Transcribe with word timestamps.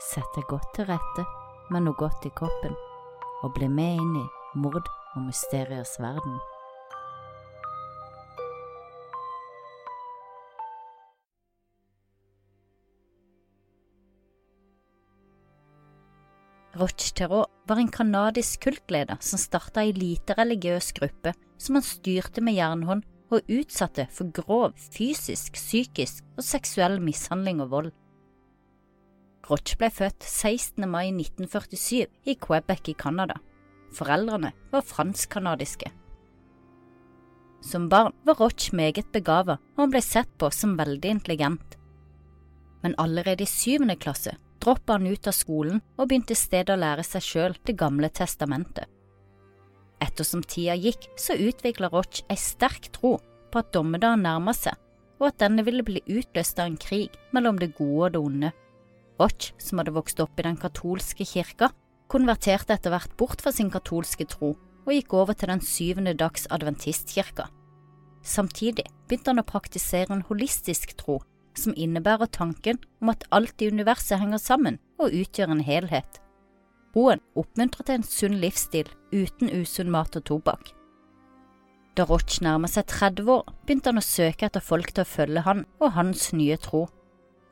sett 0.00 0.36
deg 0.36 0.46
godt 0.50 0.70
til 0.76 0.88
rette 0.88 1.26
med 1.70 1.84
noe 1.84 1.98
godt 2.00 2.24
i 2.26 2.32
kroppen, 2.36 2.72
og 3.44 3.52
bli 3.56 3.68
med 3.68 4.00
inn 4.00 4.16
i 4.22 4.28
mord 4.60 4.86
og 5.14 5.26
mysteriers 5.26 5.98
verden. 6.00 6.40
Roch 16.80 17.12
Terror 17.12 17.48
var 17.68 17.80
en 17.82 17.90
kanadisk 17.92 18.62
kultleder 18.64 19.18
som 19.20 19.40
starta 19.42 19.82
ei 19.82 19.90
lite 19.92 20.36
religiøs 20.38 20.92
gruppe 20.96 21.34
som 21.60 21.76
han 21.76 21.84
styrte 21.84 22.40
med 22.46 22.56
jernhånd 22.56 23.02
og 23.30 23.50
utsatte 23.50 24.06
for 24.14 24.30
grov 24.34 24.76
fysisk, 24.94 25.58
psykisk 25.58 26.24
og 26.38 26.46
seksuell 26.46 27.00
mishandling 27.02 27.60
og 27.62 27.74
vold. 27.74 27.90
Roch 29.48 29.72
ble 29.80 29.88
født 29.90 30.22
16. 30.26 30.84
mai 30.90 31.08
1947 31.08 32.06
i 32.28 32.34
Quebec 32.36 32.92
i 32.92 32.94
Canada. 32.94 33.38
Foreldrene 33.96 34.52
var 34.70 34.86
fransk-canadiske. 34.86 35.90
Som 37.60 37.88
barn 37.88 38.14
var 38.24 38.38
Roch 38.40 38.70
meget 38.72 39.10
begava, 39.12 39.58
og 39.76 39.82
han 39.84 39.92
ble 39.92 40.02
sett 40.04 40.30
på 40.38 40.50
som 40.54 40.76
veldig 40.78 41.16
intelligent. 41.16 41.76
Men 42.82 42.94
allerede 42.98 43.44
i 43.44 43.50
syvende 43.50 43.96
klasse 44.00 44.36
droppa 44.60 44.96
han 44.96 45.08
ut 45.08 45.28
av 45.28 45.36
skolen 45.36 45.80
og 45.96 46.08
begynte 46.08 46.36
i 46.36 46.40
stedet 46.40 46.72
å 46.72 46.80
lære 46.80 47.04
seg 47.04 47.24
sjøl 47.24 47.56
Det 47.64 47.76
gamle 47.80 48.08
testamentet. 48.08 48.86
Ettersom 50.00 50.42
tida 50.42 50.76
gikk, 50.80 51.10
så 51.16 51.36
utvikla 51.36 51.90
Roch 51.92 52.22
ei 52.28 52.36
sterk 52.40 52.88
tro 52.92 53.18
på 53.50 53.60
at 53.60 53.72
dommedagen 53.74 54.24
nærma 54.24 54.54
seg, 54.56 54.76
og 55.20 55.28
at 55.28 55.40
denne 55.42 55.64
ville 55.66 55.84
bli 55.84 56.00
utløst 56.08 56.60
av 56.60 56.70
en 56.70 56.80
krig 56.80 57.12
mellom 57.36 57.58
det 57.60 57.74
gode 57.76 58.06
og 58.06 58.12
det 58.14 58.20
onde. 58.20 58.52
Roch, 59.20 59.52
som 59.60 59.80
hadde 59.80 59.94
vokst 59.94 60.20
opp 60.22 60.40
i 60.40 60.46
den 60.46 60.56
katolske 60.56 61.26
kirka, 61.28 61.70
konverterte 62.10 62.74
etter 62.74 62.94
hvert 62.94 63.12
bort 63.20 63.42
fra 63.44 63.52
sin 63.54 63.70
katolske 63.70 64.26
tro 64.32 64.54
og 64.86 64.92
gikk 64.94 65.12
over 65.14 65.36
til 65.36 65.52
den 65.52 65.60
syvende 65.62 66.14
dags 66.18 66.46
adventistkirka. 66.50 67.50
Samtidig 68.24 68.86
begynte 69.08 69.32
han 69.32 69.42
å 69.42 69.46
praktisere 69.46 70.14
en 70.14 70.24
holistisk 70.28 70.96
tro, 71.00 71.20
som 71.56 71.76
innebærer 71.76 72.30
tanken 72.32 72.80
om 73.02 73.12
at 73.12 73.26
alt 73.34 73.62
i 73.62 73.68
universet 73.70 74.20
henger 74.20 74.40
sammen 74.40 74.80
og 75.00 75.14
utgjør 75.16 75.54
en 75.54 75.64
helhet. 75.64 76.20
Roen 76.96 77.22
oppmuntrer 77.38 77.86
til 77.86 78.00
en 78.00 78.06
sunn 78.06 78.38
livsstil 78.42 78.88
uten 79.12 79.52
usunn 79.60 79.92
mat 79.92 80.16
og 80.18 80.26
tobakk. 80.26 80.72
Da 81.98 82.06
Roch 82.06 82.38
nærmet 82.42 82.72
seg 82.72 82.88
30 82.88 83.28
år, 83.34 83.44
begynte 83.66 83.90
han 83.90 84.00
å 84.00 84.04
søke 84.04 84.46
etter 84.46 84.64
folk 84.64 84.92
til 84.94 85.04
å 85.04 85.10
følge 85.10 85.44
han 85.46 85.64
og 85.82 85.94
hans 85.96 86.30
nye 86.32 86.56
tro. 86.62 86.86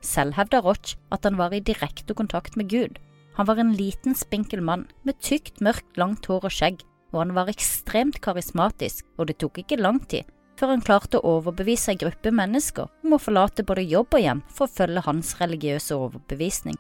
Selv 0.04 0.36
hevder 0.38 0.62
Roch 0.62 0.96
at 1.14 1.24
han 1.27 1.38
var 1.38 1.54
i 1.54 1.60
direkte 1.64 2.14
kontakt 2.14 2.56
med 2.56 2.70
Gud. 2.70 2.98
Han 3.38 3.46
var 3.46 3.58
en 3.58 3.74
liten, 3.74 4.14
spinkel 4.18 4.62
mann 4.62 4.86
med 5.06 5.18
tykt, 5.22 5.60
mørkt, 5.60 5.96
langt 5.98 6.27
hår 6.27 6.48
og 6.48 6.55
skjegg, 6.55 6.82
og 7.12 7.22
han 7.22 7.36
var 7.36 7.50
ekstremt 7.50 8.20
karismatisk, 8.22 9.06
og 9.18 9.30
det 9.30 9.38
tok 9.38 9.62
ikke 9.62 9.80
lang 9.80 10.02
tid 10.10 10.27
før 10.58 10.72
han 10.74 10.82
klarte 10.82 11.20
å 11.20 11.36
overbevise 11.38 11.92
en 11.92 12.00
gruppe 12.00 12.32
mennesker 12.34 12.88
om 13.06 13.14
å 13.14 13.22
forlate 13.22 13.62
både 13.66 13.86
jobb 13.86 14.16
og 14.18 14.24
hjem 14.24 14.40
for 14.50 14.66
å 14.66 14.74
følge 14.80 15.05
hans 15.06 15.36
religiøse 15.38 15.94
overbevisning. 15.94 16.78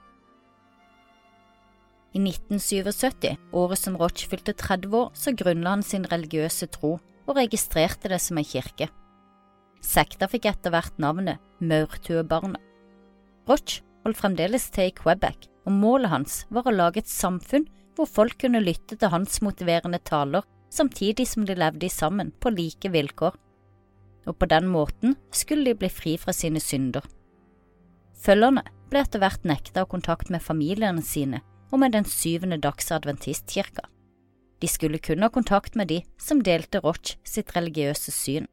I 2.16 2.22
1977, 2.24 3.36
året 3.54 3.78
som 3.78 3.98
Roch 4.00 4.24
fylte 4.26 4.54
30 4.56 4.96
år, 4.98 5.10
så 5.14 5.34
grunnla 5.36 5.76
han 5.76 5.84
sin 5.86 6.08
religiøse 6.08 6.66
tro 6.74 6.96
og 6.98 7.36
registrerte 7.36 8.10
det 8.10 8.18
som 8.24 8.40
ei 8.40 8.46
kirke. 8.48 8.88
Sekta 9.84 10.26
fikk 10.26 10.48
etter 10.50 10.74
hvert 10.74 10.96
navnet 10.98 11.38
Maurtuebarna. 11.62 12.58
Roch 13.48 13.80
holdt 14.04 14.20
fremdeles 14.20 14.68
til 14.74 14.90
i 14.90 14.94
Quebec, 14.94 15.48
og 15.66 15.72
målet 15.72 16.12
hans 16.12 16.42
var 16.52 16.68
å 16.68 16.74
lage 16.74 17.02
et 17.02 17.10
samfunn 17.10 17.66
hvor 17.96 18.08
folk 18.08 18.38
kunne 18.42 18.62
lytte 18.62 18.96
til 18.96 19.12
hans 19.12 19.40
motiverende 19.42 20.00
taler 20.04 20.46
samtidig 20.70 21.26
som 21.28 21.46
de 21.48 21.56
levde 21.58 21.88
sammen 21.90 22.30
på 22.40 22.52
like 22.54 22.90
vilkår. 22.92 23.34
Og 24.28 24.36
på 24.36 24.48
den 24.50 24.68
måten 24.68 25.16
skulle 25.32 25.70
de 25.70 25.78
bli 25.80 25.88
fri 25.88 26.16
fra 26.20 26.34
sine 26.36 26.60
synder. 26.60 27.04
Følgerne 28.18 28.64
ble 28.90 29.02
etter 29.04 29.22
hvert 29.22 29.46
nekta 29.48 29.84
av 29.84 29.90
kontakt 29.92 30.30
med 30.32 30.44
familiene 30.44 31.02
sine 31.04 31.40
og 31.70 31.80
med 31.82 31.92
Den 31.92 32.06
syvende 32.08 32.56
dags 32.56 32.92
adventistkirka. 32.92 33.84
De 34.60 34.68
skulle 34.68 34.98
kun 34.98 35.22
ha 35.22 35.28
kontakt 35.28 35.76
med 35.76 35.88
de 35.88 36.00
som 36.18 36.40
delte 36.42 36.80
Roch 36.80 37.16
sitt 37.24 37.52
religiøse 37.56 38.12
syn. 38.12 38.48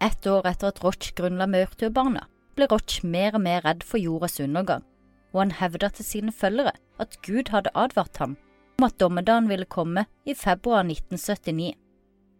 Ett 0.00 0.26
år 0.26 0.46
etter 0.48 0.70
at 0.70 0.82
Roch 0.84 1.10
grunnla 1.16 1.48
Maurtuebarna, 1.50 2.26
ble 2.60 2.68
Roch 2.68 3.00
mer 3.02 3.36
og 3.38 3.44
mer 3.46 3.64
redd 3.64 3.84
for 3.86 4.00
jordas 4.02 4.36
undergang, 4.42 4.84
og 5.32 5.44
han 5.44 5.56
hevda 5.56 5.88
til 5.96 6.04
sine 6.04 6.32
følgere 6.34 6.76
at 7.00 7.16
Gud 7.24 7.48
hadde 7.54 7.72
advart 7.74 8.20
ham 8.20 8.36
om 8.76 8.86
at 8.86 8.98
dommedagen 9.00 9.48
ville 9.48 9.68
komme 9.68 10.04
i 10.28 10.34
februar 10.36 10.84
1979, 10.84 11.72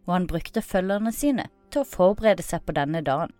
og 0.05 0.13
han 0.13 0.27
brukte 0.29 0.61
følgerne 0.61 1.13
sine 1.13 1.47
til 1.71 1.81
å 1.81 1.89
forberede 1.89 2.45
seg 2.45 2.65
på 2.65 2.75
denne 2.77 3.01
dagen. 3.05 3.33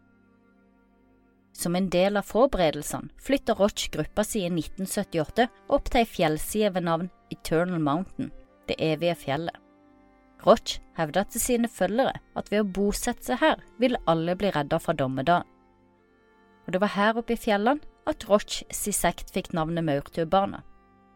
Som 1.54 1.76
en 1.76 1.90
del 1.94 2.18
av 2.18 2.30
forberedelsene 2.30 3.12
flytta 3.22 3.58
Roch 3.60 3.90
gruppa 3.94 4.24
si 4.26 4.46
i 4.46 4.50
1978 4.50 5.50
opp 5.70 5.90
til 5.92 6.02
ei 6.02 6.10
fjellside 6.10 6.74
ved 6.74 6.88
navn 6.88 7.12
Eternal 7.34 7.82
Mountain, 7.84 8.32
det 8.70 8.80
evige 8.82 9.18
fjellet. 9.28 9.58
Roch 10.48 10.80
hevda 10.98 11.28
til 11.30 11.44
sine 11.44 11.70
følgere 11.70 12.18
at 12.40 12.50
ved 12.50 12.64
å 12.64 12.72
bosette 12.80 13.28
seg 13.28 13.44
her 13.44 13.66
ville 13.82 14.02
alle 14.10 14.34
bli 14.40 14.50
redda 14.56 14.80
fra 14.82 14.96
dommedagen. 14.98 15.46
Og 16.66 16.74
det 16.74 16.82
var 16.82 16.94
her 16.96 17.18
oppe 17.20 17.36
i 17.36 17.40
fjellene 17.40 17.82
at 18.10 18.26
Roch 18.30 18.62
si 18.74 18.94
sekt 18.96 19.32
fikk 19.34 19.52
navnet 19.58 19.86
Maurtuebarna. 19.86 20.62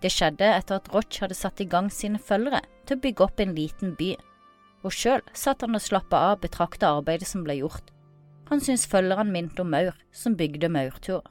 Det 0.01 0.11
skjedde 0.13 0.45
etter 0.45 0.79
at 0.79 0.89
Roch 0.93 1.19
hadde 1.21 1.37
satt 1.37 1.61
i 1.63 1.69
gang 1.69 1.89
sine 1.93 2.19
følgere 2.21 2.61
til 2.85 2.97
å 2.97 3.03
bygge 3.03 3.25
opp 3.25 3.41
en 3.41 3.55
liten 3.57 3.95
by, 3.97 4.11
og 4.85 4.93
sjøl 4.93 5.23
satt 5.33 5.63
han 5.65 5.77
og 5.77 5.81
slappa 5.81 6.19
av 6.31 6.41
betrakta 6.43 6.91
arbeidet 6.99 7.29
som 7.29 7.45
ble 7.45 7.57
gjort. 7.61 7.89
Han 8.51 8.61
syntes 8.61 8.85
følgerne 8.89 9.33
minte 9.33 9.63
om 9.63 9.71
maur 9.73 9.95
som 10.13 10.35
bygde 10.37 10.69
maurturer. 10.69 11.25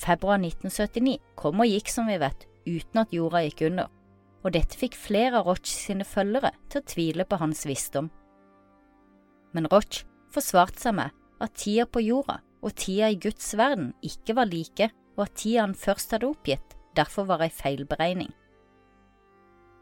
Februar 0.00 0.38
1979 0.40 1.18
kom 1.36 1.60
og 1.60 1.68
gikk 1.68 1.90
som 1.92 2.06
vi 2.08 2.16
vet, 2.22 2.46
uten 2.64 3.02
at 3.02 3.10
jorda 3.12 3.42
gikk 3.44 3.66
under, 3.68 3.90
og 4.40 4.54
dette 4.54 4.78
fikk 4.78 4.94
flere 4.96 5.40
av 5.40 5.50
Roch 5.50 5.66
sine 5.68 6.06
følgere 6.08 6.54
til 6.70 6.80
å 6.80 6.88
tvile 6.94 7.26
på 7.28 7.40
hans 7.42 7.66
visdom. 7.68 8.08
Men 9.52 9.66
Roch 9.72 10.04
forsvarte 10.32 10.80
seg 10.80 10.96
med 10.96 11.19
at 11.40 11.56
tida 11.56 11.86
på 11.86 12.02
jorda 12.04 12.40
og 12.60 12.74
tida 12.76 13.08
i 13.10 13.18
Guds 13.20 13.54
verden 13.56 13.92
ikke 14.04 14.36
var 14.36 14.50
like, 14.50 14.90
og 15.16 15.24
at 15.26 15.36
tida 15.40 15.64
han 15.64 15.74
først 15.74 16.12
hadde 16.14 16.28
oppgitt, 16.28 16.76
derfor 16.96 17.26
var 17.28 17.42
ei 17.44 17.52
feilberegning. 17.52 18.30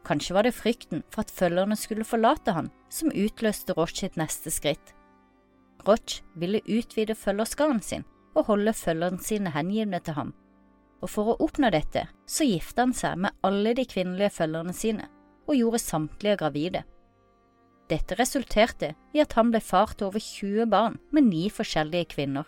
Kanskje 0.07 0.35
var 0.35 0.47
det 0.47 0.55
frykten 0.55 1.03
for 1.11 1.25
at 1.25 1.33
følgerne 1.33 1.75
skulle 1.77 2.07
forlate 2.07 2.55
han 2.55 2.69
som 2.89 3.11
utløste 3.11 3.75
Roch 3.77 3.93
sitt 3.99 4.15
neste 4.17 4.51
skritt. 4.53 4.93
Roch 5.87 6.21
ville 6.39 6.63
utvide 6.65 7.15
følgerskaren 7.15 7.81
sin 7.83 8.05
og 8.35 8.47
holde 8.47 8.73
følgerne 8.73 9.19
sine 9.23 9.51
hengivne 9.53 9.99
til 10.03 10.15
ham, 10.15 10.31
og 11.03 11.11
for 11.11 11.31
å 11.31 11.37
oppnå 11.43 11.71
dette 11.73 12.05
så 12.29 12.47
gifta 12.47 12.85
han 12.85 12.95
seg 12.95 13.19
med 13.25 13.35
alle 13.45 13.75
de 13.75 13.85
kvinnelige 13.87 14.33
følgerne 14.39 14.75
sine 14.75 15.09
og 15.49 15.57
gjorde 15.57 15.81
samtlige 15.81 16.39
gravide. 16.39 16.83
Dette 17.89 18.13
resulterte 18.19 18.91
i 19.17 19.21
at 19.23 19.33
han 19.33 19.49
ble 19.49 19.61
far 19.65 19.95
til 19.97 20.11
over 20.11 20.21
20 20.21 20.69
barn 20.69 20.99
med 21.15 21.25
ni 21.25 21.47
forskjellige 21.49 22.11
kvinner. 22.13 22.45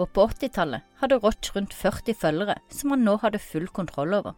Og 0.00 0.08
på 0.12 0.24
80-tallet 0.28 0.84
hadde 1.00 1.18
Roch 1.20 1.50
rundt 1.56 1.76
40 1.76 2.16
følgere 2.20 2.56
som 2.72 2.92
han 2.94 3.04
nå 3.04 3.16
hadde 3.20 3.40
full 3.40 3.68
kontroll 3.68 4.16
over. 4.16 4.36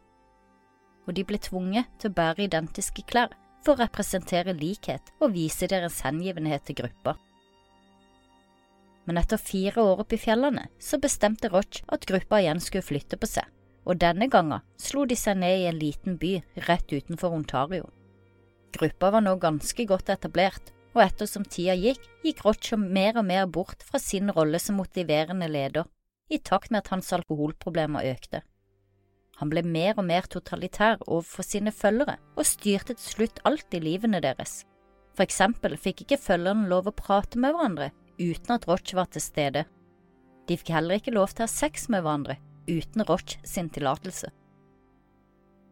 Og 1.06 1.14
de 1.14 1.24
ble 1.26 1.38
tvunget 1.42 1.86
til 1.98 2.10
å 2.10 2.16
bære 2.18 2.46
identiske 2.46 3.06
klær 3.10 3.34
for 3.64 3.74
å 3.74 3.82
representere 3.84 4.54
likhet 4.58 5.12
og 5.20 5.34
vise 5.34 5.70
deres 5.70 6.00
hengivenhet 6.06 6.66
til 6.66 6.78
gruppa. 6.82 7.14
Men 9.06 9.18
etter 9.22 9.40
fire 9.40 9.82
år 9.82 10.02
oppe 10.02 10.18
i 10.18 10.20
fjellene 10.20 10.66
så 10.82 10.98
bestemte 11.00 11.50
Roch 11.54 11.80
at 11.88 12.06
gruppa 12.06 12.42
igjen 12.42 12.60
skulle 12.60 12.86
flytte 12.86 13.16
på 13.16 13.30
seg, 13.30 13.46
og 13.88 14.02
denne 14.02 14.28
gangen 14.30 14.66
slo 14.78 15.06
de 15.08 15.16
seg 15.16 15.38
ned 15.40 15.62
i 15.62 15.70
en 15.70 15.80
liten 15.80 16.18
by 16.20 16.34
rett 16.66 16.92
utenfor 16.92 17.32
Ontario. 17.38 17.88
Gruppa 18.74 19.12
var 19.14 19.24
nå 19.24 19.36
ganske 19.40 19.86
godt 19.88 20.10
etablert, 20.12 20.72
og 20.96 21.04
ettersom 21.04 21.44
tida 21.46 21.76
gikk, 21.78 22.02
gikk 22.24 22.44
Rocho 22.44 22.78
mer 22.80 23.18
og 23.20 23.26
mer 23.28 23.46
bort 23.46 23.84
fra 23.86 24.00
sin 24.02 24.32
rolle 24.34 24.60
som 24.62 24.78
motiverende 24.80 25.48
leder, 25.50 25.86
i 26.28 26.38
takt 26.38 26.72
med 26.72 26.84
at 26.84 26.92
hans 26.92 27.12
alkoholproblemer 27.16 28.08
økte. 28.10 28.42
Han 29.38 29.52
ble 29.52 29.62
mer 29.62 29.94
og 29.96 30.04
mer 30.08 30.26
totalitær 30.26 30.98
overfor 31.06 31.46
sine 31.46 31.72
følgere 31.72 32.16
og 32.34 32.46
styrte 32.48 32.96
til 32.96 33.04
slutt 33.04 33.38
alt 33.48 33.76
i 33.76 33.80
livene 33.80 34.20
deres. 34.24 34.64
For 35.14 35.24
eksempel 35.24 35.76
fikk 35.78 36.04
ikke 36.04 36.20
følgerne 36.20 36.68
lov 36.70 36.90
å 36.90 36.96
prate 36.98 37.38
med 37.38 37.54
hverandre 37.54 37.92
uten 38.18 38.54
at 38.56 38.66
Roch 38.68 38.94
var 38.98 39.06
til 39.14 39.22
stede. 39.22 39.64
De 40.48 40.56
fikk 40.58 40.74
heller 40.74 40.98
ikke 40.98 41.14
lov 41.14 41.30
til 41.30 41.44
å 41.44 41.48
ha 41.48 41.52
sex 41.52 41.86
med 41.92 42.02
hverandre 42.02 42.38
uten 42.68 43.06
Roch 43.06 43.38
sin 43.46 43.70
tillatelse. 43.70 44.32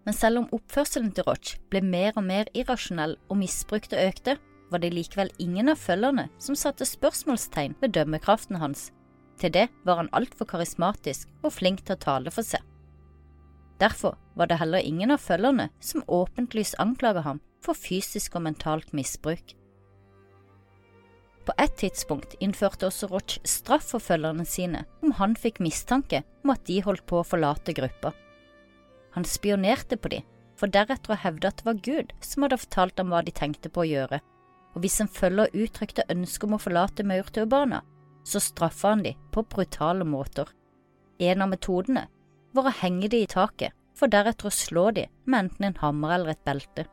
Men 0.07 0.15
selv 0.15 0.39
om 0.39 0.51
oppførselen 0.55 1.11
til 1.15 1.27
Roch 1.27 1.57
ble 1.73 1.83
mer 1.83 2.15
og 2.15 2.25
mer 2.29 2.51
irrasjonell 2.55 3.17
og 3.27 3.41
misbrukt 3.41 3.95
og 3.97 4.05
økte, 4.07 4.37
var 4.71 4.83
det 4.83 4.93
likevel 4.95 5.31
ingen 5.43 5.71
av 5.71 5.81
følgerne 5.83 6.29
som 6.43 6.59
satte 6.59 6.87
spørsmålstegn 6.87 7.77
ved 7.83 7.95
dømmekraften 7.95 8.59
hans. 8.63 8.91
Til 9.39 9.53
det 9.53 9.67
var 9.87 10.01
han 10.01 10.11
altfor 10.17 10.49
karismatisk 10.49 11.29
og 11.43 11.55
flink 11.59 11.83
til 11.85 11.97
å 11.97 12.03
tale 12.07 12.33
for 12.35 12.47
seg. 12.47 12.63
Derfor 13.83 14.17
var 14.35 14.49
det 14.49 14.59
heller 14.63 14.87
ingen 14.87 15.13
av 15.13 15.21
følgerne 15.21 15.69
som 15.85 16.07
åpentlyst 16.09 16.79
anklaget 16.83 17.27
ham 17.27 17.43
for 17.63 17.77
fysisk 17.77 18.39
og 18.39 18.47
mentalt 18.47 18.95
misbruk. 18.97 19.57
På 21.47 21.55
et 21.63 21.75
tidspunkt 21.79 22.35
innførte 22.43 22.89
også 22.89 23.11
Roch 23.11 23.37
straff 23.47 23.93
for 23.93 24.03
følgerne 24.03 24.47
sine 24.49 24.85
om 25.03 25.13
han 25.19 25.37
fikk 25.39 25.61
mistanke 25.63 26.25
om 26.43 26.55
at 26.55 26.65
de 26.67 26.81
holdt 26.83 27.07
på 27.07 27.21
å 27.21 27.27
forlate 27.27 27.75
gruppa. 27.77 28.15
Han 29.17 29.25
spionerte 29.25 29.97
på 29.97 30.13
de, 30.13 30.21
for 30.57 30.69
deretter 30.73 31.15
å 31.15 31.21
hevde 31.21 31.49
at 31.49 31.61
det 31.61 31.67
var 31.67 31.83
Gud 31.85 32.13
som 32.25 32.45
hadde 32.45 32.61
fortalt 32.61 33.01
ham 33.01 33.13
hva 33.13 33.23
de 33.25 33.33
tenkte 33.33 33.71
på 33.73 33.83
å 33.83 33.89
gjøre, 33.89 34.21
og 34.77 34.85
hvis 34.85 35.01
en 35.01 35.09
følger 35.09 35.55
uttrykte 35.57 36.05
ønske 36.13 36.45
om 36.45 36.57
å 36.57 36.61
forlate 36.61 37.05
maurtuebarna, 37.09 37.81
så 38.29 38.43
straffa 38.43 38.93
han 38.93 39.05
de 39.07 39.15
på 39.33 39.45
brutale 39.49 40.05
måter. 40.05 40.51
En 41.19 41.43
av 41.43 41.49
metodene 41.49 42.05
var 42.53 42.69
å 42.69 42.77
henge 42.83 43.09
de 43.09 43.23
i 43.25 43.31
taket, 43.31 43.73
for 43.97 44.13
deretter 44.13 44.51
å 44.51 44.53
slå 44.53 44.91
de 44.93 45.07
med 45.25 45.47
enten 45.47 45.71
en 45.71 45.79
hammer 45.81 46.13
eller 46.19 46.35
et 46.35 46.45
belte. 46.45 46.85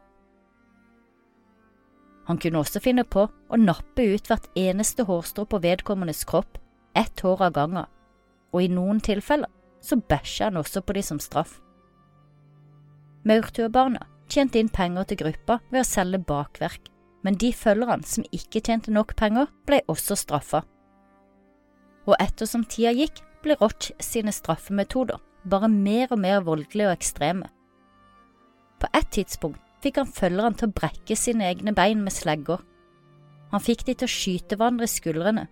Han 2.30 2.40
kunne 2.40 2.62
også 2.64 2.80
finne 2.80 3.04
på 3.04 3.26
å 3.28 3.60
nappe 3.60 4.06
ut 4.14 4.30
hvert 4.32 4.48
eneste 4.56 5.04
hårstrå 5.10 5.44
på 5.52 5.60
vedkommendes 5.66 6.24
kropp, 6.30 6.56
ett 6.96 7.20
hår 7.20 7.50
av 7.50 7.58
gangen, 7.58 7.92
og 8.56 8.64
i 8.64 8.72
noen 8.72 9.04
tilfeller 9.04 9.52
så 9.84 10.00
bæsja 10.00 10.48
han 10.48 10.62
også 10.62 10.86
på 10.88 10.96
de 10.96 11.04
som 11.04 11.20
straff. 11.20 11.58
Maurtuabarna 13.24 14.08
tjente 14.32 14.60
inn 14.60 14.72
penger 14.74 15.08
til 15.08 15.22
gruppa 15.24 15.60
ved 15.72 15.84
å 15.84 15.88
selge 15.88 16.20
bakverk, 16.28 16.90
men 17.24 17.38
de 17.40 17.54
følgerne 17.56 18.08
som 18.08 18.26
ikke 18.36 18.62
tjente 18.64 18.92
nok 18.92 19.16
penger, 19.20 19.48
ble 19.68 19.80
også 19.92 20.18
straffa. 20.20 20.64
Og 22.04 22.18
ettersom 22.20 22.66
tida 22.68 22.92
gikk, 22.98 23.22
ble 23.44 23.56
Roch 23.60 23.92
sine 24.04 24.32
straffemetoder 24.32 25.20
bare 25.44 25.70
mer 25.70 26.12
og 26.12 26.20
mer 26.20 26.44
voldelige 26.44 26.90
og 26.90 26.98
ekstreme. 26.98 27.50
På 28.80 28.90
et 28.96 29.10
tidspunkt 29.16 29.60
fikk 29.84 30.00
han 30.00 30.12
følgerne 30.12 30.60
til 30.60 30.70
å 30.70 30.76
brekke 30.76 31.18
sine 31.20 31.48
egne 31.52 31.74
bein 31.76 32.04
med 32.04 32.16
slegger. 32.16 32.62
Han 33.52 33.64
fikk 33.64 33.84
de 33.88 33.96
til 33.96 34.08
å 34.08 34.14
skyte 34.14 34.58
hverandre 34.58 34.88
i 34.88 34.92
skuldrene. 34.92 35.48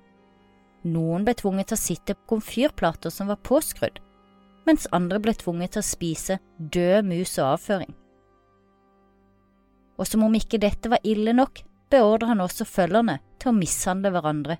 Noen 0.91 1.27
ble 1.27 1.35
tvunget 1.37 1.71
til 1.71 1.77
å 1.77 1.83
sitte 1.83 2.15
på 2.17 2.35
komfyrplater 2.35 3.13
som 3.13 3.29
var 3.29 3.41
påskrudd, 3.45 3.99
mens 4.71 4.87
andre 4.95 5.19
ble 5.19 5.33
tvunget 5.35 5.75
til 5.75 5.83
å 5.83 5.89
spise 5.89 6.37
døde 6.55 7.03
mus 7.03 7.33
og 7.41 7.57
avføring. 7.57 7.91
Og 9.99 10.07
som 10.07 10.23
om 10.23 10.35
ikke 10.37 10.61
dette 10.63 10.89
var 10.89 11.03
ille 11.03 11.33
nok, 11.35 11.59
beordret 11.91 12.31
han 12.31 12.43
også 12.43 12.65
følgerne 12.65 13.17
til 13.41 13.51
å 13.51 13.57
mishandle 13.57 14.13
hverandre. 14.15 14.55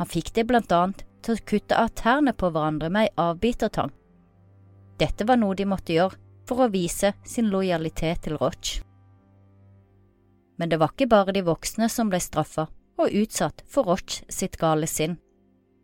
Han 0.00 0.08
fikk 0.08 0.32
det 0.38 0.46
blant 0.48 0.72
annet 0.72 1.04
til 1.20 1.36
å 1.36 1.44
kutte 1.52 1.76
av 1.76 1.92
tærne 2.00 2.32
på 2.32 2.48
hverandre 2.48 2.88
med 2.88 3.10
ei 3.10 3.12
avbitertang. 3.20 3.92
Dette 4.96 5.26
var 5.28 5.36
noe 5.40 5.58
de 5.58 5.68
måtte 5.68 5.92
gjøre 5.92 6.16
for 6.48 6.64
å 6.64 6.70
vise 6.72 7.12
sin 7.28 7.52
lojalitet 7.52 8.24
til 8.24 8.40
Roch. 8.40 8.78
Men 10.56 10.72
det 10.72 10.80
var 10.80 10.94
ikke 10.94 11.10
bare 11.12 11.36
de 11.36 11.44
voksne 11.44 11.90
som 11.92 12.08
ble 12.08 12.22
straffa 12.24 12.70
og 13.00 13.20
utsatt 13.20 13.60
for 13.68 13.92
Roch 13.92 14.22
sitt 14.32 14.56
gale 14.60 14.88
sinn. 14.88 15.20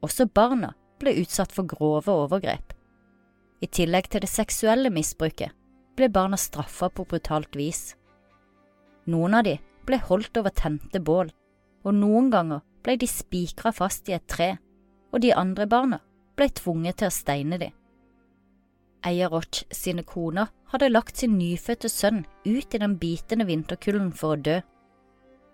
Også 0.00 0.24
barna 0.24 0.72
ble 1.00 1.14
utsatt 1.22 1.52
for 1.52 1.68
grove 1.68 2.12
overgrep. 2.12 2.72
I 3.60 3.68
tillegg 3.72 4.10
til 4.12 4.24
det 4.24 4.30
seksuelle 4.30 4.90
misbruket 4.92 5.54
ble 5.96 6.08
barna 6.12 6.36
straffa 6.40 6.90
på 6.92 7.06
brutalt 7.08 7.56
vis. 7.56 7.94
Noen 9.08 9.38
av 9.38 9.46
de 9.46 9.56
ble 9.86 9.98
holdt 10.08 10.36
over 10.40 10.52
tente 10.52 11.00
bål, 11.00 11.30
og 11.86 11.94
noen 11.94 12.28
ganger 12.32 12.64
ble 12.84 12.96
de 13.00 13.08
spikra 13.08 13.72
fast 13.74 14.08
i 14.10 14.16
et 14.16 14.26
tre, 14.28 14.56
og 15.14 15.22
de 15.24 15.32
andre 15.32 15.66
barna 15.70 16.00
ble 16.36 16.48
tvunget 16.52 17.00
til 17.00 17.08
å 17.08 17.14
steine 17.14 17.58
de. 17.62 17.70
Eier 19.06 19.30
Roch 19.30 19.62
sine 19.72 20.02
koner 20.02 20.50
hadde 20.72 20.90
lagt 20.90 21.20
sin 21.20 21.36
nyfødte 21.38 21.88
sønn 21.88 22.24
ut 22.44 22.74
i 22.74 22.80
den 22.82 22.96
bitende 22.98 23.46
vinterkulden 23.46 24.10
for 24.12 24.34
å 24.34 24.42
dø. 24.48 24.58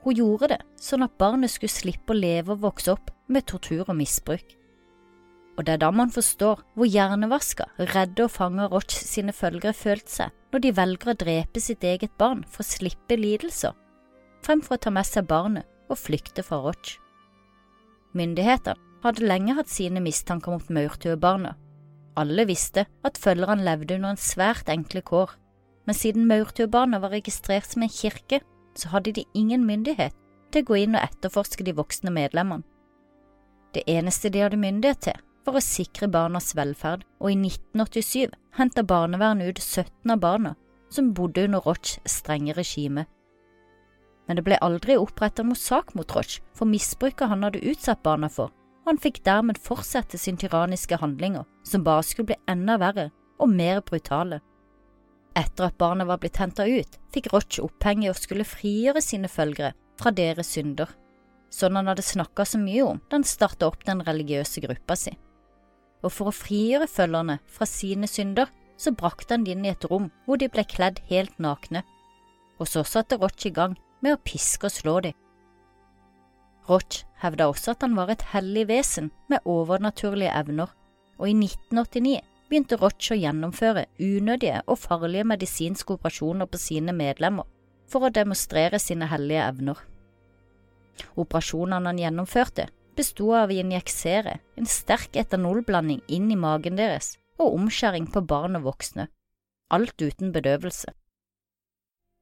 Hun 0.02 0.16
gjorde 0.18 0.54
det 0.54 0.62
sånn 0.82 1.04
at 1.06 1.18
barnet 1.20 1.52
skulle 1.52 1.70
slippe 1.70 2.14
å 2.14 2.18
leve 2.18 2.56
og 2.56 2.64
vokse 2.64 2.94
opp 2.96 3.12
med 3.30 3.46
tortur 3.46 3.84
og 3.84 3.94
misbruk 4.00 4.56
og 5.56 5.66
det 5.66 5.75
er 5.75 5.82
da 5.82 5.90
man 5.93 6.12
forstår 6.12 6.62
hvor 6.76 6.88
hjernevaska, 6.88 7.66
redde 7.93 8.25
og 8.25 8.32
fanga 8.32 8.69
Roch 8.72 8.94
sine 8.94 9.34
følgere 9.37 9.76
følte 9.76 10.14
seg 10.16 10.38
når 10.52 10.64
de 10.64 10.72
velger 10.76 11.12
å 11.12 11.19
drepe 11.19 11.60
sitt 11.64 11.84
eget 11.84 12.12
barn 12.20 12.43
for 12.44 12.64
å 12.64 12.69
slippe 12.69 13.16
lidelser, 13.16 13.75
fremfor 14.44 14.76
å 14.76 14.82
ta 14.84 14.93
med 14.93 15.08
seg 15.08 15.28
barnet 15.28 15.69
og 15.93 16.00
flykte 16.00 16.44
fra 16.44 16.60
Roch. 16.64 16.96
Myndighetene 18.16 18.81
hadde 19.02 19.26
lenge 19.26 19.56
hatt 19.56 19.70
sine 19.72 20.00
mistanker 20.04 20.54
mot 20.54 20.69
maurtuebarna. 20.70 21.56
Alle 22.20 22.44
visste 22.46 22.84
at 23.06 23.19
følgerne 23.19 23.64
levde 23.64 23.96
under 23.96 24.12
en 24.12 24.20
svært 24.20 24.69
enkle 24.72 25.00
kår, 25.02 25.32
men 25.88 25.96
siden 25.96 26.28
maurtuebarna 26.28 27.00
var 27.02 27.14
registrert 27.16 27.72
som 27.72 27.82
en 27.82 27.93
kirke, 27.93 28.43
så 28.76 28.93
hadde 28.93 29.16
de 29.16 29.25
ingen 29.34 29.64
myndighet 29.66 30.14
til 30.52 30.62
å 30.62 30.69
gå 30.69 30.78
inn 30.84 30.96
og 30.96 31.02
etterforske 31.02 31.64
de 31.64 31.75
voksne 31.76 32.12
medlemmene. 32.12 32.64
Det 33.72 33.82
eneste 33.88 34.28
de 34.28 34.43
hadde 34.44 34.60
myndighet 34.60 35.00
til, 35.08 35.20
for 35.44 35.58
å 35.58 35.64
sikre 35.64 36.08
barnas 36.10 36.52
velferd, 36.56 37.04
og 37.20 37.32
i 37.32 37.38
1987 37.38 38.32
henta 38.58 38.84
barnevernet 38.86 39.52
ut 39.52 39.62
17 39.62 40.14
av 40.14 40.20
barna 40.22 40.54
som 40.92 41.12
bodde 41.16 41.44
under 41.46 41.64
Rochs 41.64 41.98
strenge 42.06 42.54
regime. 42.56 43.06
Men 44.28 44.38
det 44.38 44.44
ble 44.46 44.58
aldri 44.62 44.96
opprettet 45.00 45.46
noe 45.46 45.58
sak 45.58 45.94
mot 45.98 46.14
Roch 46.14 46.38
for 46.56 46.68
misbruket 46.68 47.30
han 47.32 47.42
hadde 47.46 47.64
utsatt 47.72 48.04
barna 48.06 48.30
for, 48.30 48.52
og 48.82 48.92
han 48.92 49.02
fikk 49.02 49.22
dermed 49.26 49.60
fortsette 49.62 50.20
sin 50.20 50.38
tyranniske 50.38 50.98
handlinger, 51.00 51.46
som 51.66 51.84
bare 51.86 52.06
skulle 52.06 52.32
bli 52.32 52.40
enda 52.50 52.78
verre 52.82 53.10
og 53.42 53.50
mer 53.50 53.82
brutale. 53.82 54.40
Etter 55.38 55.70
at 55.70 55.78
barna 55.80 56.04
var 56.04 56.20
blitt 56.20 56.38
henta 56.38 56.68
ut, 56.68 56.98
fikk 57.14 57.32
Roch 57.32 57.58
oppheng 57.64 58.04
i 58.04 58.12
å 58.12 58.16
skulle 58.16 58.46
frigjøre 58.46 59.02
sine 59.02 59.32
følgere 59.32 59.72
fra 59.98 60.12
deres 60.14 60.52
synder, 60.54 60.90
sånn 61.52 61.76
han 61.76 61.88
hadde 61.90 62.04
snakka 62.04 62.46
så 62.48 62.60
mye 62.60 62.84
om 62.84 63.00
da 63.08 63.18
han 63.18 63.28
starta 63.28 63.68
opp 63.68 63.84
den 63.88 64.04
religiøse 64.04 64.62
gruppa 64.64 64.96
si 64.96 65.12
og 66.02 66.12
for 66.12 66.31
å 66.31 66.34
frigjøre 66.34 66.88
følgerne 66.90 67.38
fra 67.46 67.69
sine 67.69 68.08
synder, 68.10 68.50
så 68.76 68.93
brakte 68.99 69.37
han 69.37 69.46
de 69.46 69.54
inn 69.54 69.66
i 69.66 69.70
et 69.70 69.87
rom 69.90 70.10
hvor 70.26 70.40
de 70.40 70.49
ble 70.50 70.64
kledd 70.66 71.00
helt 71.10 71.38
nakne, 71.43 71.84
og 72.58 72.69
så 72.69 72.82
satte 72.87 73.19
Roch 73.20 73.46
i 73.46 73.54
gang 73.54 73.76
med 74.02 74.16
å 74.16 74.22
piske 74.22 74.69
og 74.69 74.75
slå 74.75 74.96
dem. 75.06 75.14
Roch 76.69 77.03
hevda 77.22 77.48
også 77.50 77.74
at 77.74 77.86
han 77.86 77.96
var 77.98 78.10
et 78.12 78.26
hellig 78.32 78.69
vesen 78.70 79.10
med 79.31 79.46
overnaturlige 79.48 80.34
evner, 80.34 80.70
og 81.19 81.31
i 81.31 81.34
1989 81.34 82.20
begynte 82.50 82.79
Roch 82.79 83.10
å 83.15 83.19
gjennomføre 83.19 83.86
unødige 83.98 84.60
og 84.67 84.82
farlige 84.82 85.26
medisinske 85.26 85.96
operasjoner 85.96 86.50
på 86.50 86.60
sine 86.60 86.94
medlemmer 86.94 87.48
for 87.88 88.06
å 88.06 88.12
demonstrere 88.15 88.81
sine 88.82 89.08
hellige 89.10 89.46
evner. 89.46 89.79
Operasjonene 91.17 91.88
han 91.88 92.00
gjennomførte, 92.00 92.69
besto 92.96 93.32
av 93.37 93.51
å 93.51 93.56
injeksere 93.56 94.39
en 94.58 94.69
sterk 94.69 95.17
etanolblanding 95.17 96.03
inn 96.08 96.31
i 96.32 96.39
magen 96.39 96.79
deres 96.79 97.17
og 97.41 97.56
omskjæring 97.56 98.08
på 98.13 98.22
barn 98.29 98.58
og 98.58 98.69
voksne, 98.69 99.08
alt 99.72 100.03
uten 100.03 100.32
bedøvelse. 100.34 100.93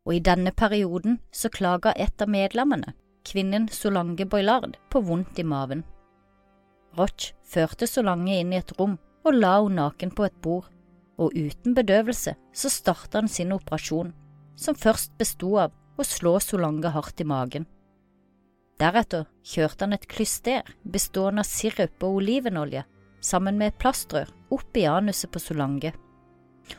Og 0.07 0.17
i 0.17 0.25
denne 0.25 0.53
perioden 0.57 1.19
så 1.35 1.51
klaga 1.53 1.93
et 1.97 2.23
av 2.23 2.31
medlemmene, 2.33 2.95
kvinnen 3.27 3.69
Solange 3.69 4.25
Boilard, 4.27 4.79
på 4.89 5.03
vondt 5.05 5.39
i 5.39 5.45
maven. 5.45 5.85
Roch 6.97 7.33
førte 7.47 7.87
Solange 7.87 8.39
inn 8.41 8.55
i 8.55 8.61
et 8.63 8.73
rom 8.79 8.97
og 9.27 9.37
la 9.37 9.59
henne 9.59 9.77
naken 9.83 10.15
på 10.17 10.25
et 10.27 10.39
bord, 10.43 10.71
og 11.21 11.37
uten 11.37 11.77
bedøvelse 11.77 12.33
så 12.57 12.73
starta 12.73 13.21
han 13.21 13.29
sin 13.29 13.53
operasjon, 13.53 14.15
som 14.57 14.79
først 14.79 15.13
besto 15.21 15.53
av 15.61 15.75
å 16.01 16.07
slå 16.07 16.39
Solange 16.41 16.95
hardt 16.95 17.21
i 17.21 17.29
magen. 17.29 17.69
Deretter 18.81 19.27
kjørte 19.45 19.85
han 19.85 19.93
et 19.93 20.07
klyster 20.09 20.69
bestående 20.83 21.45
av 21.45 21.49
sirup 21.49 22.07
og 22.07 22.23
olivenolje 22.23 22.87
sammen 23.21 23.59
med 23.61 23.75
et 23.75 23.81
plastrør 23.83 24.31
opp 24.55 24.77
i 24.81 24.87
anuset 24.89 25.31
på 25.33 25.43
Solange. 25.43 25.93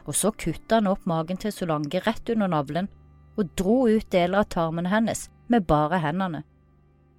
Og 0.08 0.16
så 0.18 0.32
kutta 0.32 0.80
han 0.80 0.90
opp 0.90 1.06
magen 1.06 1.38
til 1.38 1.54
Solange 1.54 2.02
rett 2.02 2.32
under 2.34 2.50
navlen 2.50 2.90
og 3.38 3.52
dro 3.58 3.84
ut 3.88 4.10
deler 4.12 4.42
av 4.42 4.50
tarmene 4.50 4.90
hennes 4.90 5.28
med 5.52 5.68
bare 5.68 6.00
hendene. 6.02 6.42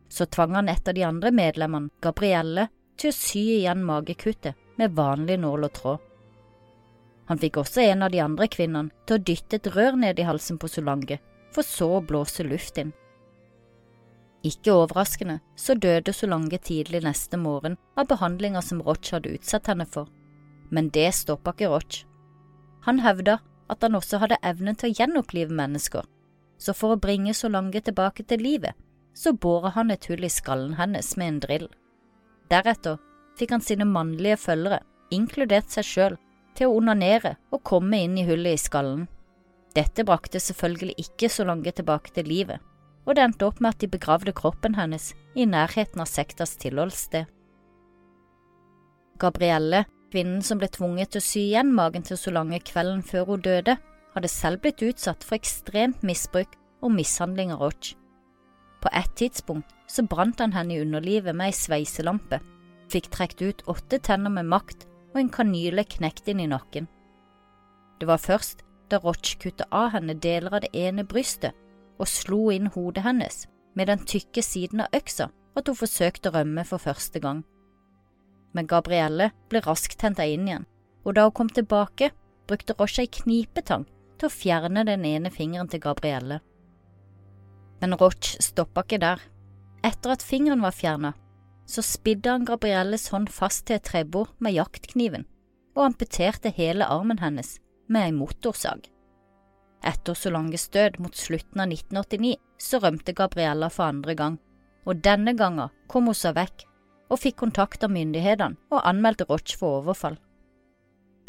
Så 0.09 0.27
tvang 0.27 0.57
han 0.59 0.69
et 0.69 0.89
av 0.89 0.95
de 0.95 1.05
andre 1.07 1.31
medlemmene, 1.33 1.93
Gabrielle, 2.03 2.67
til 3.01 3.13
å 3.13 3.17
sy 3.17 3.43
igjen 3.59 3.85
magekuttet 3.87 4.59
med 4.81 4.97
vanlig 4.97 5.39
nål 5.41 5.69
og 5.69 5.73
tråd. 5.79 6.09
Han 7.31 7.41
fikk 7.41 7.63
også 7.63 7.85
en 7.87 8.03
av 8.05 8.11
de 8.13 8.21
andre 8.21 8.49
kvinnene 8.51 9.07
til 9.07 9.17
å 9.17 9.25
dytte 9.31 9.57
et 9.61 9.71
rør 9.73 9.97
ned 9.97 10.19
i 10.19 10.27
halsen 10.27 10.59
på 10.61 10.69
Solange, 10.69 11.21
for 11.55 11.65
så 11.65 11.89
å 11.97 12.05
blåse 12.05 12.45
luft 12.45 12.81
inn. 12.83 12.93
Ikke 14.43 14.75
overraskende 14.75 15.39
så 15.57 15.77
døde 15.79 16.13
Solange 16.13 16.59
tidlig 16.59 17.03
neste 17.05 17.39
morgen 17.39 17.77
av 17.97 18.09
behandlinger 18.11 18.65
som 18.67 18.81
Roch 18.83 19.13
hadde 19.15 19.37
utsatt 19.37 19.71
henne 19.71 19.87
for, 19.87 20.09
men 20.71 20.91
det 20.91 21.13
stoppa 21.15 21.55
ikke 21.55 21.71
Roch. 21.71 22.01
Han 22.89 22.99
hevda 23.05 23.39
at 23.71 23.87
han 23.87 23.95
også 23.95 24.19
hadde 24.19 24.41
evnen 24.43 24.75
til 24.79 24.91
å 24.91 24.97
gjenopplive 24.99 25.55
mennesker, 25.55 26.03
så 26.59 26.75
for 26.75 26.95
å 26.95 27.01
bringe 27.01 27.35
Solange 27.39 27.81
tilbake 27.81 28.27
til 28.27 28.43
livet, 28.43 28.75
så 29.15 29.33
bora 29.33 29.71
han 29.77 29.93
et 29.95 30.09
hull 30.11 30.25
i 30.25 30.33
skallen 30.33 30.75
hennes 30.79 31.15
med 31.21 31.29
en 31.29 31.41
drill. 31.47 31.69
Deretter 32.51 32.99
fikk 33.39 33.55
han 33.55 33.65
sine 33.65 33.87
mannlige 33.87 34.41
følgere, 34.41 34.83
inkludert 35.15 35.71
seg 35.71 35.87
sjøl, 35.87 36.19
til 36.57 36.69
å 36.69 36.81
onanere 36.81 37.37
og 37.53 37.63
komme 37.65 38.03
inn 38.05 38.19
i 38.21 38.27
hullet 38.29 38.59
i 38.59 38.61
skallen. 38.61 39.07
Dette 39.73 40.05
brakte 40.05 40.41
selvfølgelig 40.43 40.99
ikke 41.01 41.31
Solange 41.33 41.73
tilbake 41.73 42.13
til 42.13 42.29
livet, 42.29 42.59
og 43.07 43.17
det 43.17 43.25
endte 43.25 43.47
opp 43.49 43.61
med 43.61 43.75
at 43.75 43.83
de 43.83 43.91
begravde 43.91 44.35
kroppen 44.37 44.77
hennes 44.79 45.13
i 45.35 45.47
nærheten 45.49 46.03
av 46.03 46.11
sektas 46.11 46.55
tilholdssted. 46.63 47.27
Gabrielle, 49.23 49.85
kvinnen 50.13 50.43
som 50.45 50.61
ble 50.61 50.69
tvunget 50.71 51.15
til 51.15 51.23
å 51.23 51.25
sy 51.25 51.41
igjen 51.47 51.73
magen 51.75 52.05
til 52.07 52.19
Solange 52.21 52.61
kvelden 52.67 53.03
før 53.07 53.33
hun 53.33 53.45
døde, 53.45 53.77
hadde 54.13 54.29
selv 54.29 54.63
blitt 54.63 54.83
utsatt 54.85 55.25
for 55.25 55.39
ekstremt 55.39 56.03
misbruk 56.07 56.59
og 56.83 56.93
mishandling 56.95 57.53
av 57.55 57.63
Roch. 57.65 57.93
På 58.83 58.91
et 58.93 59.13
tidspunkt 59.17 59.71
så 59.89 60.05
brant 60.09 60.41
han 60.43 60.55
henne 60.57 60.75
i 60.75 60.83
underlivet 60.83 61.37
med 61.37 61.53
ei 61.53 61.57
sveiselampe, 61.57 62.41
fikk 62.93 63.09
trukket 63.15 63.43
ut 63.43 63.65
åtte 63.73 64.01
tenner 64.05 64.33
med 64.33 64.51
makt 64.51 64.87
og 65.13 65.21
en 65.23 65.33
kanyle 65.33 65.85
knekt 65.89 66.29
inn 66.29 66.43
i 66.43 66.51
nakken. 66.51 66.89
Det 68.01 68.09
var 68.11 68.21
først 68.21 68.65
da 68.91 68.99
Roch 69.01 69.37
kuttet 69.41 69.69
av 69.71 69.93
henne 69.95 70.19
deler 70.19 70.59
av 70.59 70.65
det 70.65 70.73
ene 70.77 71.07
brystet 71.09 71.57
og 72.03 72.11
slo 72.11 72.49
inn 72.51 72.67
hodet 72.75 73.05
hennes 73.07 73.47
med 73.79 73.89
den 73.89 74.03
tykke 74.09 74.43
siden 74.43 74.83
av 74.85 74.97
øksa 74.97 75.31
at 75.57 75.69
hun 75.69 75.79
forsøkte 75.79 76.31
å 76.31 76.37
rømme 76.37 76.65
for 76.67 76.83
første 76.83 77.23
gang. 77.23 77.43
Men 78.53 78.69
Gabrielle 78.69 79.31
ble 79.49 79.63
raskt 79.65 80.03
henta 80.05 80.27
inn 80.29 80.49
igjen, 80.49 80.67
og 81.07 81.17
da 81.17 81.27
hun 81.29 81.37
kom 81.37 81.51
tilbake, 81.53 82.11
brukte 82.49 82.77
Roche 82.79 83.05
ei 83.05 83.11
knipetang 83.11 83.87
til 84.19 84.29
å 84.29 84.35
fjerne 84.35 84.85
den 84.89 85.07
ene 85.09 85.33
fingeren 85.33 85.71
til 85.73 85.83
Gabrielle. 85.85 86.41
Men 87.81 87.97
Roch 87.99 88.35
stoppa 88.43 88.85
ikke 88.85 89.01
der. 89.03 89.23
Etter 89.83 90.15
at 90.15 90.23
fingeren 90.23 90.63
var 90.63 90.77
fjerna, 90.77 91.15
så 91.67 91.83
spidde 91.83 92.31
han 92.31 92.47
Gabrielles 92.47 93.09
hånd 93.15 93.31
fast 93.33 93.67
til 93.67 93.79
et 93.79 93.89
trebord 93.89 94.35
med 94.43 94.55
jaktkniven 94.55 95.27
og 95.73 95.87
amputerte 95.89 96.53
hele 96.53 96.87
armen 96.87 97.23
hennes 97.23 97.57
med 97.89 98.11
ei 98.11 98.15
motorsag. 98.15 98.92
Etter 99.83 100.15
Solanges 100.15 100.69
død 100.71 100.99
mot 101.03 101.17
slutten 101.19 101.63
av 101.63 101.73
1989 101.73 102.37
så 102.63 102.79
rømte 102.83 103.15
Gabriella 103.19 103.69
for 103.71 103.91
andre 103.91 104.15
gang, 104.19 104.37
og 104.87 105.03
denne 105.03 105.35
gangen 105.39 105.73
kom 105.91 106.11
hun 106.11 106.19
seg 106.19 106.37
vekk 106.39 106.67
og 107.13 107.21
fikk 107.21 107.41
kontakt 107.43 107.85
av 107.85 107.93
myndighetene 107.93 108.57
og 108.73 108.87
anmeldte 108.89 109.27
Roch 109.29 109.57
for 109.59 109.83
overfall. 109.83 110.17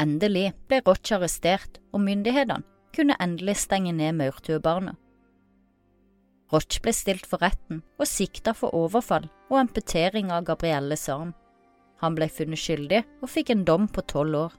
Endelig 0.02 0.52
ble 0.70 0.82
Roch 0.86 1.12
arrestert, 1.16 1.80
og 1.94 2.02
myndighetene 2.06 2.64
kunne 2.94 3.18
endelig 3.22 3.58
stenge 3.64 3.94
ned 3.96 4.18
maurtuebarnet. 4.20 4.98
Roch 6.54 6.80
ble 6.86 6.94
stilt 6.94 7.26
for 7.26 7.42
retten 7.42 7.82
og 7.98 8.10
sikta 8.10 8.54
for 8.54 8.76
overfall 8.78 9.26
og 9.50 9.58
amputering 9.64 10.30
av 10.32 10.46
Gabrielles 10.46 11.08
arm. 11.10 11.34
Han 12.04 12.18
ble 12.18 12.28
funnet 12.30 12.62
skyldig 12.62 13.02
og 13.24 13.32
fikk 13.32 13.54
en 13.54 13.64
dom 13.66 13.88
på 13.90 14.04
tolv 14.12 14.38
år. 14.46 14.54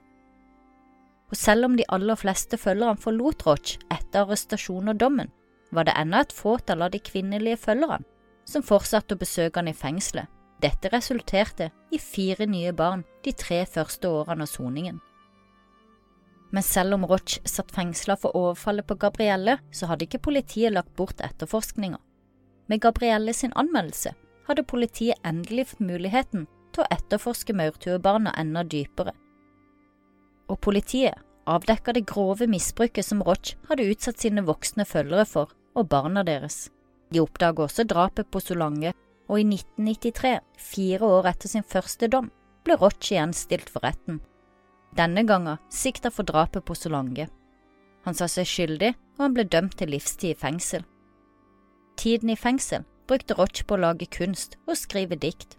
Og 1.31 1.37
selv 1.39 1.65
om 1.65 1.77
de 1.77 1.87
aller 1.89 2.17
fleste 2.19 2.57
følgerne 2.61 3.01
forlot 3.01 3.45
Roch 3.47 3.75
etter 3.91 4.21
arrestasjonen 4.21 4.93
og 4.93 4.99
dommen, 5.01 5.31
var 5.73 5.87
det 5.87 5.95
ennå 5.97 6.21
et 6.21 6.35
fåtall 6.35 6.85
av 6.85 6.93
de 6.93 7.01
kvinnelige 7.03 7.59
følgerne 7.65 8.05
som 8.45 8.63
fortsatte 8.63 9.15
å 9.15 9.19
besøke 9.19 9.59
han 9.59 9.71
i 9.71 9.73
fengselet. 9.73 10.29
Dette 10.61 10.89
resulterte 10.93 11.71
i 11.91 11.99
fire 11.99 12.45
nye 12.47 12.71
barn 12.73 13.03
de 13.25 13.33
tre 13.35 13.65
første 13.67 14.07
årene 14.07 14.45
av 14.45 14.51
soningen. 14.51 15.01
Men 16.53 16.63
selv 16.63 16.95
om 16.95 17.03
Roch 17.09 17.39
satt 17.43 17.73
fengsla 17.75 18.15
for 18.21 18.37
overfallet 18.37 18.87
på 18.87 18.95
Gabrielle, 19.01 19.57
så 19.75 19.89
hadde 19.89 20.05
ikke 20.07 20.23
politiet 20.29 20.71
lagt 20.71 20.93
bort 20.95 21.19
etterforskninga. 21.19 21.99
Med 22.71 22.81
Gabrielle 22.81 23.33
sin 23.33 23.53
anmeldelse 23.59 24.13
hadde 24.47 24.63
politiet 24.63 25.19
endelig 25.25 25.71
fått 25.73 25.83
muligheten 25.83 26.47
til 26.71 26.85
å 26.85 26.89
etterforske 26.93 27.53
maurtuebarna 27.57 28.33
enda 28.39 28.63
dypere. 28.63 29.11
Og 30.49 30.59
politiet 30.61 31.17
avdekka 31.49 31.93
det 31.93 32.05
grove 32.09 32.47
misbruket 32.49 33.05
som 33.05 33.23
Roch 33.25 33.55
hadde 33.69 33.87
utsatt 33.89 34.21
sine 34.21 34.45
voksne 34.45 34.85
følgere 34.85 35.25
for, 35.29 35.55
og 35.75 35.89
barna 35.91 36.23
deres. 36.23 36.69
De 37.13 37.21
oppdaga 37.21 37.65
også 37.65 37.85
drapet 37.85 38.29
på 38.31 38.41
Solange, 38.41 38.93
og 39.29 39.41
i 39.41 39.45
1993, 39.47 40.37
fire 40.57 41.11
år 41.17 41.31
etter 41.33 41.51
sin 41.51 41.65
første 41.65 42.09
dom, 42.09 42.31
ble 42.65 42.77
Roch 42.81 43.11
igjen 43.11 43.33
stilt 43.33 43.69
for 43.69 43.85
retten 43.85 44.21
denne 44.95 45.25
gangen 45.27 45.59
sikta 45.69 46.11
for 46.11 46.23
drapet 46.23 46.65
på 46.65 46.75
Solange. 46.75 47.27
Han 48.05 48.15
sa 48.15 48.27
seg 48.31 48.47
skyldig, 48.47 48.93
og 49.17 49.23
han 49.25 49.35
ble 49.35 49.47
dømt 49.49 49.77
til 49.79 49.91
livstid 49.91 50.35
i 50.35 50.39
fengsel. 50.39 50.85
Tiden 51.99 52.31
i 52.31 52.39
fengsel 52.39 52.85
brukte 53.09 53.37
Roch 53.37 53.63
på 53.65 53.75
å 53.75 53.81
lage 53.81 54.09
kunst 54.11 54.57
og 54.67 54.77
skrive 54.79 55.17
dikt, 55.19 55.57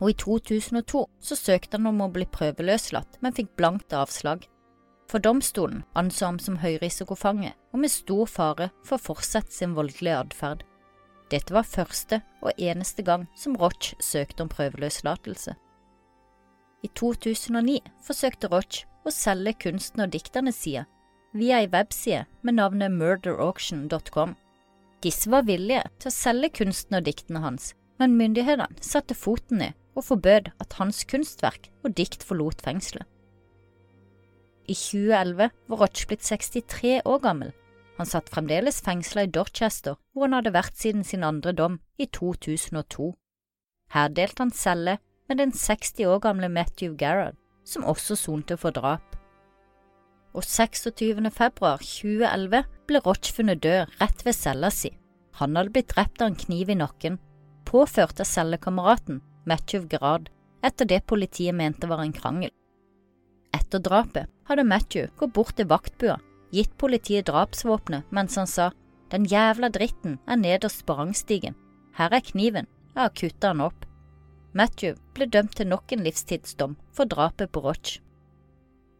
og 0.00 0.10
i 0.10 0.16
2002 0.16 1.04
så 1.20 1.36
søkte 1.36 1.76
han 1.76 1.90
om 1.90 2.00
å 2.04 2.10
bli 2.12 2.26
prøveløslatt, 2.32 3.20
men 3.20 3.36
fikk 3.36 3.52
blankt 3.60 3.92
avslag. 3.96 4.46
For 5.10 5.22
domstolen 5.22 5.82
anså 5.98 6.28
ham 6.28 6.38
som 6.38 6.60
høyrisikofange 6.62 7.52
og 7.72 7.82
med 7.82 7.92
stor 7.92 8.28
fare 8.30 8.70
for 8.86 8.96
å 8.96 9.04
fortsette 9.10 9.52
sin 9.52 9.74
voldelige 9.76 10.20
atferd. 10.22 10.62
Dette 11.30 11.54
var 11.54 11.66
første 11.66 12.20
og 12.42 12.54
eneste 12.58 13.04
gang 13.06 13.26
som 13.38 13.56
Roch 13.58 13.92
søkte 14.02 14.46
om 14.46 14.50
prøveløslatelse. 14.50 15.54
I 16.80 16.88
2009 16.96 17.80
forsøkte 18.06 18.50
Roch 18.50 18.84
å 19.04 19.12
selge 19.14 19.52
kunsten 19.66 20.06
og 20.06 20.14
diktene 20.14 20.52
sine 20.54 20.86
via 21.36 21.60
ei 21.62 21.68
webside 21.70 22.24
med 22.42 22.56
navnet 22.58 22.94
murderauction.com. 22.94 24.34
Disse 25.04 25.30
var 25.32 25.46
villige 25.46 25.84
til 26.00 26.10
å 26.10 26.14
selge 26.14 26.50
kunsten 26.60 26.98
og 26.98 27.06
diktene 27.06 27.42
hans, 27.44 27.74
men 28.00 28.16
myndighetene 28.18 28.82
satte 28.84 29.14
foten 29.14 29.62
ned 29.62 29.79
og 29.94 30.04
forbød 30.04 30.50
at 30.60 30.76
hans 30.78 31.04
kunstverk 31.04 31.70
og 31.84 31.96
dikt 31.96 32.22
forlot 32.26 32.62
fengselet. 32.64 33.06
I 34.70 34.74
2011 34.74 35.50
var 35.68 35.80
Roch 35.80 36.06
blitt 36.06 36.22
63 36.22 37.00
år 37.04 37.18
gammel. 37.18 37.50
Han 37.98 38.06
satt 38.06 38.30
fremdeles 38.30 38.80
fengsla 38.84 39.24
i 39.26 39.30
Dorchester, 39.34 39.96
hvor 40.12 40.28
han 40.28 40.36
hadde 40.38 40.54
vært 40.54 40.78
siden 40.78 41.02
sin 41.04 41.24
andre 41.26 41.52
dom 41.52 41.80
i 41.98 42.06
2002. 42.06 43.10
Her 43.90 44.12
delte 44.14 44.44
han 44.44 44.54
celle 44.54 44.98
med 45.28 45.40
den 45.42 45.52
60 45.52 46.06
år 46.06 46.20
gamle 46.22 46.48
Matthew 46.48 46.94
Garrod, 46.96 47.36
som 47.64 47.84
også 47.84 48.16
sonte 48.16 48.56
for 48.56 48.70
drap. 48.70 49.16
Og 50.34 50.44
26. 50.46 51.18
februar 51.34 51.82
2011 51.82 52.62
ble 52.86 53.02
Roch 53.02 53.32
funnet 53.34 53.62
død 53.62 53.98
rett 54.00 54.24
ved 54.24 54.38
cella 54.38 54.70
si. 54.70 54.92
Han 55.42 55.56
hadde 55.58 55.74
blitt 55.74 55.90
drept 55.90 56.22
av 56.22 56.30
en 56.30 56.38
kniv 56.38 56.70
i 56.70 56.78
nakken, 56.78 57.18
påført 57.66 58.22
av 58.22 58.30
cellekameraten 58.30 59.20
Matthew 59.44 59.86
Gerard, 59.90 60.28
etter 60.62 60.84
det 60.84 61.06
politiet 61.06 61.54
mente 61.54 61.88
var 61.88 62.02
en 62.04 62.12
krangel. 62.12 62.52
Etter 63.56 63.80
drapet 63.82 64.28
hadde 64.48 64.66
Matthew 64.66 65.08
gått 65.16 65.32
bort 65.34 65.56
til 65.56 65.68
vaktbua, 65.70 66.18
gitt 66.52 66.76
politiet 66.78 67.28
drapsvåpenet 67.30 68.10
mens 68.14 68.36
han 68.36 68.50
sa 68.50 68.70
den 69.10 69.26
jævla 69.26 69.70
dritten 69.74 70.18
er 70.26 70.38
nederst 70.38 70.84
på 70.86 70.94
rangstigen, 70.94 71.56
her 71.98 72.12
er 72.14 72.22
kniven, 72.22 72.68
jeg 72.94 73.02
har 73.02 73.14
kutta 73.14 73.50
den 73.50 73.64
opp. 73.64 73.86
Matthew 74.54 74.96
ble 75.14 75.26
dømt 75.30 75.56
til 75.58 75.70
nok 75.70 75.92
en 75.94 76.04
livstidsdom 76.06 76.76
for 76.94 77.10
drapet 77.10 77.50
på 77.54 77.62
Roch. 77.64 77.98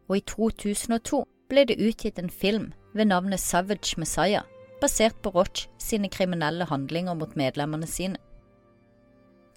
Og 0.07 0.17
i 0.19 0.23
2002 0.27 1.21
ble 1.51 1.65
det 1.67 1.79
utgitt 1.79 2.19
en 2.19 2.31
film 2.31 2.71
ved 2.95 3.07
navnet 3.11 3.39
Savage 3.39 3.99
Messiah, 3.99 4.43
basert 4.81 5.17
på 5.23 5.31
Roch 5.35 5.67
sine 5.79 6.09
kriminelle 6.11 6.67
handlinger 6.67 7.15
mot 7.15 7.35
medlemmene 7.39 7.87
sine. 7.87 8.19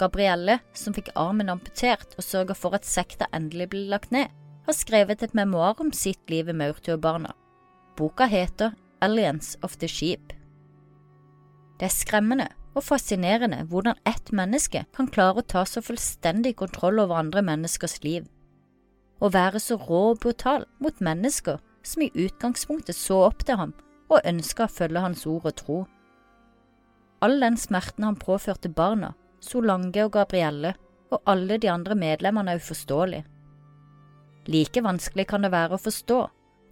Gabrielle, 0.01 0.59
som 0.75 0.95
fikk 0.97 1.13
armen 1.19 1.53
amputert 1.53 2.17
og 2.19 2.27
sørga 2.27 2.57
for 2.59 2.75
at 2.75 2.87
sekta 2.89 3.29
endelig 3.37 3.71
ble 3.73 3.85
lagt 3.93 4.15
ned, 4.15 4.33
har 4.65 4.77
skrevet 4.77 5.23
et 5.23 5.35
memoar 5.37 5.81
om 5.83 5.93
sitt 5.93 6.31
liv 6.33 6.49
i 6.49 6.57
maurtuebarna. 6.57 7.35
Boka 7.99 8.27
heter 8.27 8.75
Aliens 9.05 9.57
of 9.63 9.77
the 9.79 9.89
Sheep. 9.89 10.33
Det 11.79 11.91
er 11.91 11.95
skremmende 11.95 12.49
og 12.75 12.83
fascinerende 12.87 13.63
hvordan 13.71 13.99
ett 14.09 14.33
menneske 14.35 14.85
kan 14.97 15.11
klare 15.11 15.43
å 15.43 15.47
ta 15.47 15.65
så 15.69 15.83
fullstendig 15.85 16.57
kontroll 16.59 16.99
over 17.03 17.21
andre 17.21 17.43
menneskers 17.47 18.01
liv. 18.07 18.27
Å 19.23 19.31
være 19.31 19.61
så 19.63 19.79
rå 19.79 20.01
og 20.13 20.23
brutal 20.25 20.67
mot 20.83 21.01
mennesker 21.01 21.61
som 21.87 22.03
i 22.03 22.13
utgangspunktet 22.15 22.97
så 22.97 23.21
opp 23.29 23.45
til 23.47 23.61
ham 23.61 23.75
og 24.11 24.25
ønska 24.27 24.67
å 24.67 24.73
følge 24.73 25.03
hans 25.05 25.27
ord 25.27 25.47
og 25.51 25.57
tro. 25.61 25.79
All 27.25 27.39
den 27.41 27.57
smerten 27.57 28.05
han 28.05 28.19
påførte 28.21 28.69
barna, 28.69 29.15
Solange 29.45 30.07
og 30.07 30.15
Gabrielle 30.17 30.75
og 31.13 31.21
alle 31.31 31.59
de 31.61 31.71
andre 31.71 31.97
medlemmene 31.99 32.55
er 32.55 32.63
uforståelig. 32.63 33.23
Like 34.51 34.83
vanskelig 34.85 35.27
kan 35.31 35.45
det 35.45 35.53
være 35.55 35.77
å 35.77 35.83
forstå 35.85 36.21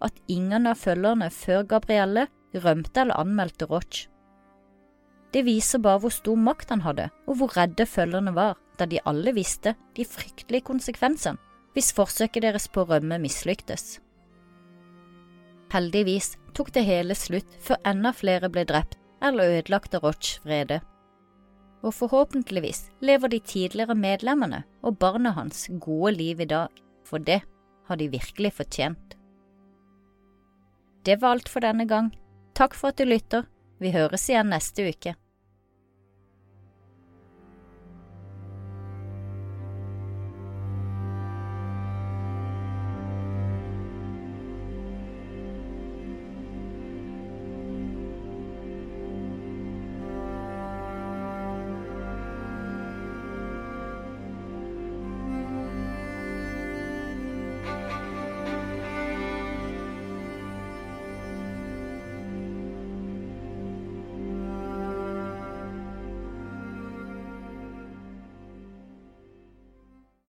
at 0.03 0.19
ingen 0.33 0.67
av 0.67 0.81
følgerne 0.81 1.29
før 1.33 1.67
Gabrielle 1.77 2.27
rømte 2.65 3.05
eller 3.05 3.21
anmeldte 3.21 3.69
Roch. 3.71 4.07
Det 5.33 5.45
viser 5.47 5.81
bare 5.81 6.03
hvor 6.03 6.13
stor 6.13 6.37
makt 6.37 6.75
han 6.75 6.83
hadde, 6.85 7.09
og 7.25 7.39
hvor 7.41 7.55
redde 7.57 7.87
følgerne 7.89 8.35
var, 8.37 8.59
da 8.77 8.85
de 8.89 9.01
alle 9.09 9.33
visste 9.33 9.75
de 9.97 10.05
fryktelige 10.05 10.67
konsekvensene 10.69 11.41
hvis 11.73 11.95
forsøket 11.97 12.45
deres 12.45 12.67
på 12.69 12.83
å 12.83 12.89
rømme 12.91 13.17
mislyktes. 13.23 13.97
Heldigvis 15.73 16.35
tok 16.53 16.69
det 16.75 16.83
hele 16.85 17.17
slutt 17.17 17.55
før 17.65 17.81
enda 17.89 18.13
flere 18.13 18.51
ble 18.53 18.67
drept 18.69 18.99
eller 19.25 19.55
ødelagt 19.57 19.95
av 19.97 20.05
Rochs 20.05 20.35
vrede. 20.45 20.83
Og 21.83 21.95
forhåpentligvis 21.95 22.87
lever 23.03 23.33
de 23.33 23.41
tidligere 23.41 23.97
medlemmene 23.99 24.63
og 24.83 24.99
barna 25.03 25.35
hans 25.37 25.67
gode 25.83 26.15
liv 26.17 26.41
i 26.41 26.49
dag, 26.49 26.69
for 27.05 27.19
det 27.19 27.43
har 27.89 27.99
de 27.99 28.09
virkelig 28.09 28.53
fortjent. 28.59 29.17
Det 31.03 31.19
var 31.21 31.35
alt 31.35 31.51
for 31.51 31.65
denne 31.65 31.87
gang. 31.91 32.13
Takk 32.55 32.77
for 32.79 32.93
at 32.93 33.01
du 33.01 33.05
lytter. 33.09 33.49
Vi 33.83 33.91
høres 33.91 34.29
igjen 34.31 34.53
neste 34.53 34.87
uke. 34.87 35.17